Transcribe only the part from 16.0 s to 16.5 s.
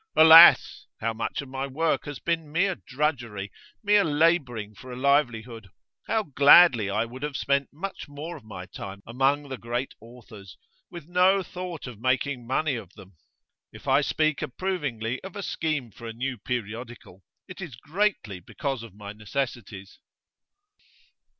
a new